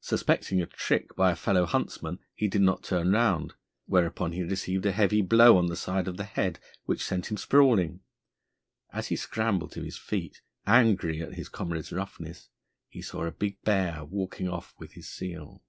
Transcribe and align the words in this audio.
Suspecting 0.00 0.62
a 0.62 0.66
trick 0.66 1.14
by 1.14 1.30
a 1.30 1.36
fellow 1.36 1.66
huntsman, 1.66 2.20
he 2.34 2.48
did 2.48 2.62
not 2.62 2.82
turn 2.82 3.12
round, 3.12 3.52
whereupon 3.84 4.32
he 4.32 4.40
received 4.42 4.86
a 4.86 4.92
heavy 4.92 5.20
blow 5.20 5.58
on 5.58 5.66
the 5.66 5.76
side 5.76 6.08
of 6.08 6.16
the 6.16 6.24
head 6.24 6.58
which 6.86 7.04
sent 7.04 7.30
him 7.30 7.36
sprawling. 7.36 8.00
As 8.94 9.08
he 9.08 9.16
scrambled 9.16 9.72
to 9.72 9.82
his 9.82 9.98
feet, 9.98 10.40
angry 10.66 11.20
at 11.20 11.34
his 11.34 11.50
comrade's 11.50 11.92
roughness, 11.92 12.48
he 12.88 13.02
saw 13.02 13.26
a 13.26 13.30
big 13.30 13.60
bear 13.60 14.04
walking 14.06 14.48
off 14.48 14.74
with 14.78 14.92
his 14.94 15.06
seal. 15.10 15.62